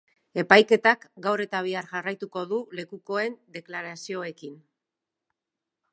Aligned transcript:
Epaiketak 0.43 1.03
gaur 1.25 1.43
eta 1.43 1.59
bihar 1.67 1.89
jarraituko 1.91 2.45
du 2.53 2.59
lekukoen 2.79 3.39
deklarazioekin. 3.59 4.61